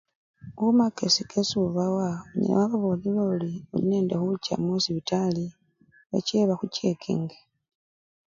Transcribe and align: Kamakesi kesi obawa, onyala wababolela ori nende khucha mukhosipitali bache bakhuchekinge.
Kamakesi 0.57 1.21
kesi 1.31 1.55
obawa, 1.67 2.09
onyala 2.35 2.59
wababolela 2.61 3.21
ori 3.33 3.53
nende 3.89 4.13
khucha 4.17 4.53
mukhosipitali 4.61 5.45
bache 6.09 6.37
bakhuchekinge. 6.49 7.37